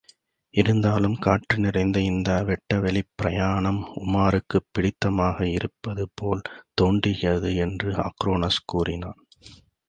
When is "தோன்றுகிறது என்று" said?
6.73-7.91